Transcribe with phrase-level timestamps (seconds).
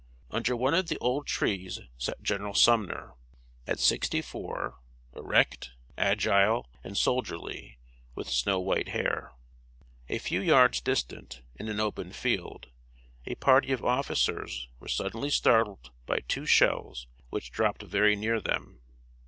[0.31, 3.13] Under one of the old trees sat General Sumner,
[3.67, 4.79] at sixty four
[5.15, 7.77] erect, agile, and soldierly,
[8.15, 9.33] with snow white hair.
[10.09, 12.71] A few yards distant, in an open field,
[13.27, 18.81] a party of officers were suddenly startled by two shells which dropped very near them.